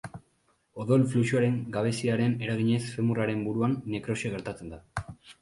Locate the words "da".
4.77-4.83